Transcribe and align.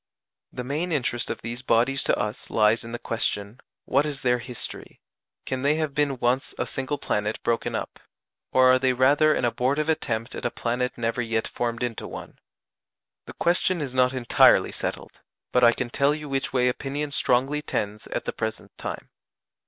The 0.51 0.63
main 0.63 0.91
interest 0.91 1.29
of 1.29 1.43
these 1.43 1.61
bodies 1.61 2.03
to 2.05 2.17
us 2.17 2.49
lies 2.49 2.83
in 2.83 2.91
the 2.91 2.97
question, 2.97 3.59
What 3.85 4.03
is 4.03 4.21
their 4.21 4.39
history? 4.39 4.99
Can 5.45 5.61
they 5.61 5.75
have 5.75 5.93
been 5.93 6.17
once 6.17 6.55
a 6.57 6.65
single 6.65 6.97
planet 6.97 7.37
broken 7.43 7.75
up? 7.75 7.99
or 8.51 8.71
are 8.71 8.79
they 8.79 8.93
rather 8.93 9.35
an 9.35 9.45
abortive 9.45 9.89
attempt 9.89 10.33
at 10.33 10.43
a 10.43 10.49
planet 10.49 10.93
never 10.97 11.21
yet 11.21 11.47
formed 11.47 11.83
into 11.83 12.07
one? 12.07 12.39
The 13.27 13.33
question 13.33 13.79
is 13.79 13.93
not 13.93 14.11
entirely 14.11 14.71
settled, 14.71 15.19
but 15.51 15.63
I 15.63 15.71
can 15.71 15.91
tell 15.91 16.15
you 16.15 16.27
which 16.27 16.51
way 16.51 16.67
opinion 16.67 17.11
strongly 17.11 17.61
tends 17.61 18.07
at 18.07 18.25
the 18.25 18.33
present 18.33 18.75
time. 18.79 19.11